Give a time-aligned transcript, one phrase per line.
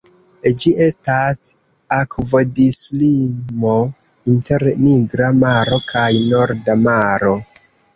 [0.61, 1.41] Ĝi estas
[1.99, 3.77] akvodislimo
[4.37, 7.43] inter Nigra Maro kaj Norda Maro.